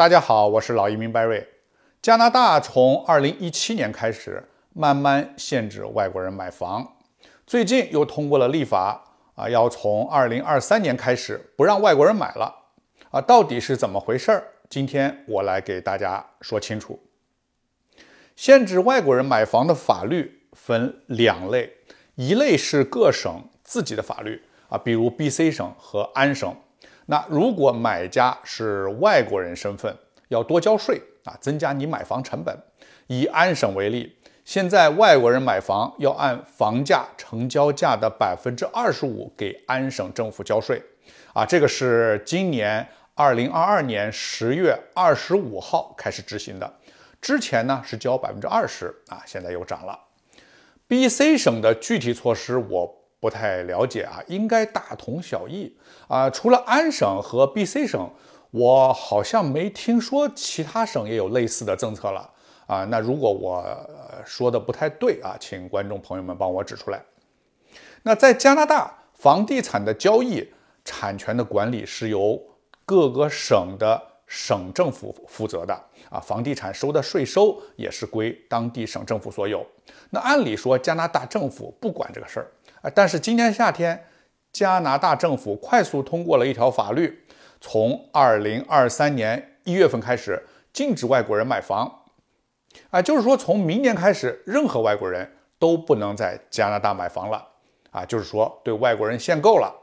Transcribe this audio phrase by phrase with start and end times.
[0.00, 1.44] 大家好，我是老移民 Barry。
[2.00, 4.42] 加拿大从二零一七年开始
[4.72, 6.96] 慢慢限制外国人买房，
[7.46, 8.98] 最近又通过了立法
[9.34, 12.50] 啊，要从二零二三年开始不让外国人买了
[13.10, 14.42] 啊，到底是怎么回事儿？
[14.70, 16.98] 今天我来给大家说清楚。
[18.34, 21.70] 限制外国人买房的法律分两类，
[22.14, 26.56] 一类是各省自己的法律啊，比如 BC 省和安省。
[27.10, 29.92] 那如果买家是外国人身份，
[30.28, 32.56] 要多交税啊，增加你买房成本。
[33.08, 40.80] 以安省为例，现在外国人买房要按房价成交价的百分之二十五给安省政府交税
[41.34, 46.72] 啊，这个是今年二零二二年十月二十五号开始执行的。
[47.20, 49.98] 之前呢是交百分之二十啊，现在又涨了。
[50.88, 52.99] BC 省的具体措施我。
[53.20, 55.76] 不太了解啊，应该大同小异
[56.08, 56.30] 啊。
[56.30, 58.10] 除了安省和 BC 省，
[58.50, 62.28] 我好像没听说其他省也有类似的政策了
[62.66, 62.84] 啊。
[62.86, 63.62] 那如果我
[64.24, 67.00] 说的不太对啊，请观众朋友们帮我指出来。
[68.02, 70.50] 那在加拿大，房地产的交易
[70.84, 72.42] 产权的管理是由
[72.86, 75.74] 各个省的省政府负责的
[76.08, 79.64] 啊，房地产收的税收也是归当地省政府所有。
[80.08, 82.50] 那按理说，加拿大政府不管这个事儿。
[82.82, 82.90] 啊！
[82.94, 84.06] 但是今年夏天，
[84.52, 87.24] 加拿大政府快速通过了一条法律，
[87.60, 92.02] 从二零二三年一月份开始禁止外国人买房。
[92.90, 97.46] 啊，就是说从明年开始，任何外国人都不能在加拿大买房了。
[97.90, 99.74] 啊，就是说对外国人限购了。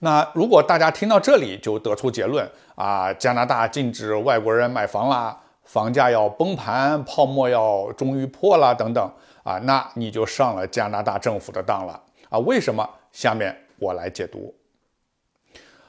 [0.00, 9.12] 那如果大家听到这里就得出结论啊，加拿大禁止外国人买房啦，房价要崩盘，泡沫要终于破了等等。
[9.42, 12.38] 啊，那你就上了加拿大政府的当了啊？
[12.38, 12.88] 为什么？
[13.12, 14.54] 下面我来解读。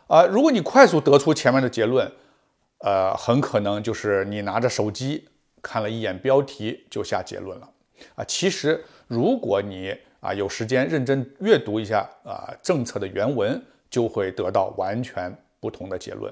[0.08, 2.12] 啊，如果你快速得出前面的结论，
[2.80, 5.26] 呃，很可能就是你拿着手机
[5.62, 7.70] 看了一眼标题就下结论了
[8.16, 8.24] 啊。
[8.26, 16.32] 其实，如果你啊有时间认真阅读一下啊政策的原文，就会得到完全不同的结论。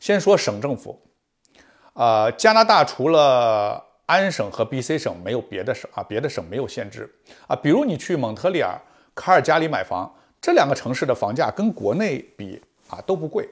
[0.00, 0.98] 先说省政府，
[1.94, 7.08] 啊，加拿大除了安省和 BC 省没有别的省啊，别的省没有限制
[7.46, 7.56] 啊。
[7.56, 8.78] 比如你去蒙特利尔、
[9.14, 13.48] 卡尔加里买房，这两个城市的房价跟国内比啊都不贵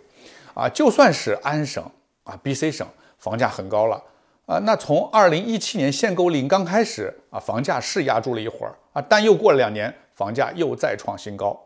[0.55, 0.69] 啊。
[0.69, 1.83] 就算是安省
[2.25, 2.87] 啊、BC 省
[3.19, 4.03] 房价很高了
[4.47, 4.59] 啊。
[4.59, 11.59] 那从2017年限购令刚开始啊，房价是压住了一会儿啊，但又过了两年，房价又再创新高，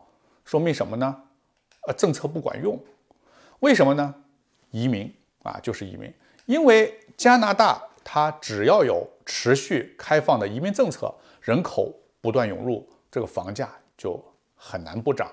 [0.45, 1.23] 说明什么呢？
[1.87, 2.79] 呃，政策不管用。
[3.59, 4.13] 为什么呢？
[4.71, 5.11] 移民
[5.41, 6.13] 啊，就是移民，
[6.47, 7.83] 因为加拿大。
[8.09, 14.17] 它只要有持续开放的移民政策，人口不断涌入，这个房价就
[14.55, 15.29] 很难不涨。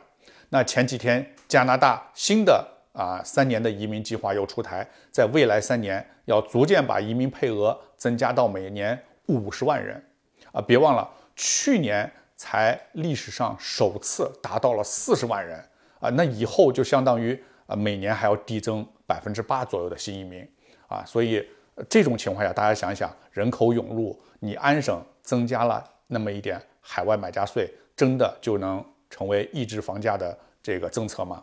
[0.49, 10.05] 那前几天加拿大新的啊三年的移民计划又出台，在未来三年要逐渐把移民配额增加到每年五十万人
[10.51, 10.61] 啊！
[10.61, 15.65] 别忘了去年才历史上首次达到了四十万人
[16.01, 16.11] 啊！
[16.11, 20.45] 那以后就相当于啊每年还要递增百分之八左右的新移民
[20.89, 21.05] 啊！
[21.05, 21.47] 所以。
[21.91, 28.81] 这种情况下，大家想想，人口涌入，你安省增加了那么一点海外买家税，真的就能
[29.11, 31.43] 成为抑制房价的这个政策吗？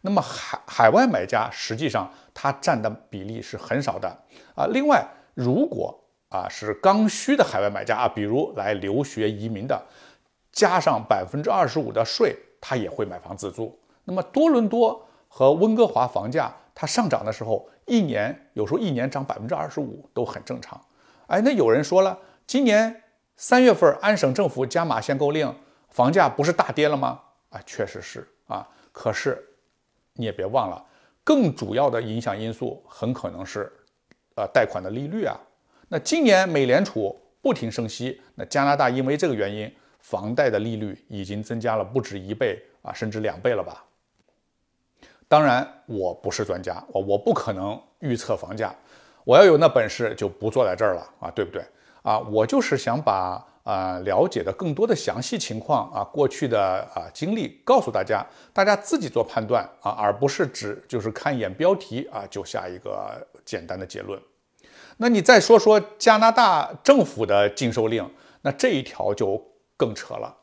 [0.00, 4.08] 那么海海外买家实际上它占的比例是很少的
[4.54, 4.64] 啊。
[4.70, 5.94] 另外，如果
[6.30, 9.78] 啊是刚需的海外买家啊，比如来留学移民的，
[10.50, 13.78] 加上百分之二十五的税，他也会买房自住。
[14.04, 17.68] 那么多伦多和温哥华房价它上涨的时候。
[17.90, 20.78] 一年有时候一年涨百分之二十五都很正常，
[21.28, 23.02] 哎，那有人说了，今年
[23.34, 25.50] 三月份安省政府加码限购令，
[25.88, 27.18] 房价不是大跌了吗？
[27.48, 29.42] 啊，确实是啊，可是
[30.12, 30.84] 你也别忘了，
[31.24, 33.72] 更主要的影响因素很可能是，
[34.34, 35.34] 呃，贷款的利率啊。
[35.88, 43.82] 那今年美联储不停升息，那加拿大因为这个原因，房贷的利率已经增加了不止一倍啊，甚至两倍了吧。
[45.28, 48.74] 当然，我不是专家，我我不可能预测房价。
[49.24, 51.62] 我要有那本事，就不坐在这儿了啊，对不对
[52.02, 52.18] 啊？
[52.18, 58.24] 我就是想把啊了解的更多的详细情况啊，过去的啊经历告诉大家，
[58.54, 63.14] 大家自己做判断啊，而不是只就是看一眼标题啊就下一个
[63.44, 64.18] 简单的结论。
[64.96, 68.10] 那你再说说加拿大政府的禁售令，
[68.40, 69.38] 那这一条就
[69.76, 70.34] 更扯了。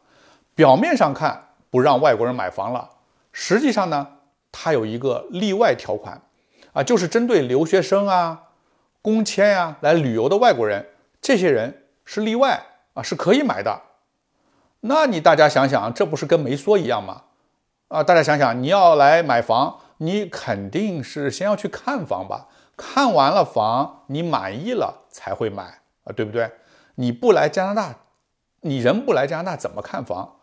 [0.53, 2.87] 表面上看不让外国人买房了，
[3.31, 4.07] 实际上呢？
[4.57, 6.21] 它有一个例外条款，
[6.71, 8.43] 啊，就是针对留学生啊、
[9.01, 10.87] 工签呀来旅游的外国人，
[11.19, 13.81] 这些人是例外啊，是可以买的。
[14.79, 17.23] 那你大家想想，这不是跟没说一样吗？
[17.89, 22.47] 啊，大家想想，你要来买房，你肯定是先要去看房吧？
[22.77, 26.49] 看完了房，你满意了才会买啊，对不对？
[26.95, 27.95] 你不来加拿大，
[28.61, 30.37] 你人不来加拿大怎么看房？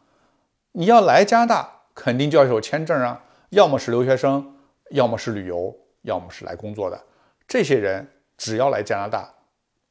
[0.72, 4.54] 你要来加拿大，肯定就要有签证啊，要么是留学生，
[4.92, 6.98] 要么是旅游，要么是来工作的。
[7.46, 8.06] 这些人
[8.38, 9.30] 只要来加拿大，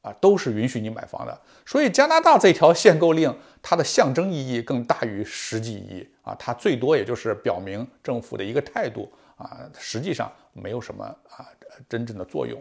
[0.00, 1.40] 啊，都是允许你买房的。
[1.64, 3.32] 所以加拿大这条限购令，
[3.62, 11.46] 它的象征意义更大于实际意义啊，它最多也就是表明政府的一个态度啊，实际上没有什么啊
[11.88, 12.60] 真正的作用。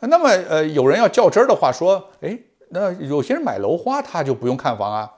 [0.00, 2.38] 那么呃，有人要较真儿的话说，哎，
[2.70, 5.12] 那有些人买楼花他就不用看房啊？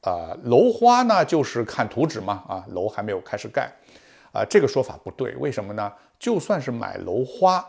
[0.00, 3.70] 啊，楼花呢就是看图纸嘛，啊，楼还没有开始盖，
[4.32, 5.92] 啊，这个说法不对，为什么呢？
[6.18, 7.64] 就算是买楼花，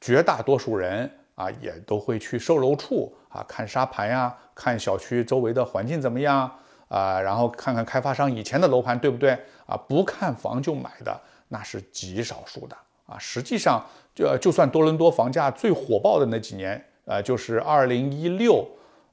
[0.00, 6.50] 绝大多数人啊也都会去售楼处啊看沙盘呀，看小区周围的环境怎么样
[6.88, 9.32] 啊，然后看看开发商以前的楼盘对不对
[9.66, 9.76] 啊？
[9.88, 12.76] 不看房就买的那是极少数的
[13.06, 13.18] 啊。
[13.18, 18.64] 实际上，就就算多伦多房价最火爆的那几年，呃，就是二零一六、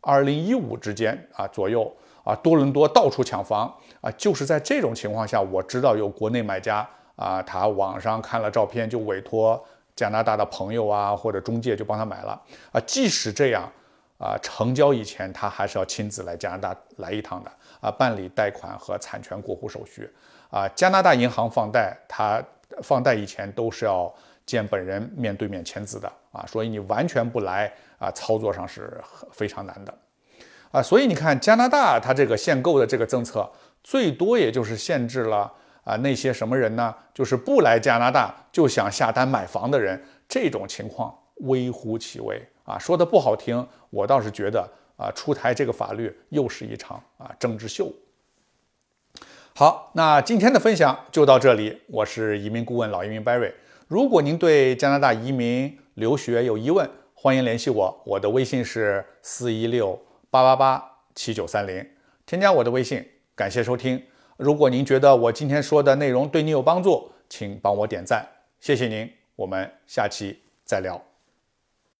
[0.01, 1.91] 二零一五之间啊左右。
[2.23, 4.09] 啊，多伦多到处抢房啊！
[4.17, 9.61] 就是在这种情况下，我知道有国内买家啊，他网上看了照片就委托
[9.95, 12.41] 加拿大的朋友啊或者中介就帮他买了
[12.71, 12.81] 啊。
[12.87, 13.69] 即使这样
[14.17, 20.09] 啊，成交以前他还是要亲自来加拿大来一趟的啊，办理贷款和产权过户手续
[20.49, 20.65] 啊。
[20.69, 22.41] 加拿大银行放贷，他
[22.81, 24.09] 放贷以前都是要
[24.45, 28.97] 见本人面对面签字的啊，所以你完全不来啊，操作上是
[29.31, 29.93] 非常难的。
[30.73, 33.47] 啊，所以你看加拿大它这个限购的这个政策，
[33.83, 35.53] 最多也就是限制了
[35.83, 36.91] 啊那些什么人呢？
[37.13, 42.79] 就是不来加拿大就想下单买房的人，这种情况微乎其微啊。
[42.79, 44.67] 说的不好听，我倒是觉得
[44.97, 47.93] 啊，出台这个法律又是一场啊政治秀。
[49.53, 53.53] 好，那今天的分享就到这里，我是移民顾问老移民 Barry。
[53.87, 60.01] 如果您对加拿大移民留学有疑问，欢迎联系我，我的微信是四一六。
[60.33, 60.83] 八八八
[61.13, 61.87] 七九三零，
[62.25, 64.03] 添加我的微信，感谢收听。
[64.35, 68.27] 如果您觉得我今天说的内容对你有帮助，请帮我点赞，
[68.59, 69.07] 谢谢您。
[69.35, 71.12] 我们下期再聊。